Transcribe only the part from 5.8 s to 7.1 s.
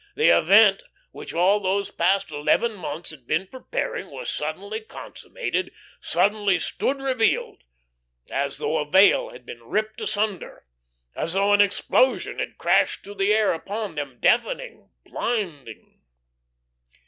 suddenly stood